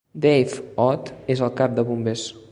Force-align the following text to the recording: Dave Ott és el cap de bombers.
Dave 0.21 0.51
Ott 0.77 1.13
és 1.35 1.39
el 1.47 1.53
cap 1.61 1.73
de 1.73 1.83
bombers. 1.91 2.31